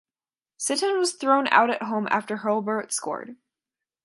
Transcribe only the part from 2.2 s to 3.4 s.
Hurlburt scored.